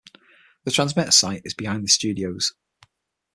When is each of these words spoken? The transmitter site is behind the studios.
The 0.63 0.71
transmitter 0.71 1.11
site 1.11 1.43
is 1.45 1.53
behind 1.53 1.83
the 1.83 1.87
studios. 1.87 2.53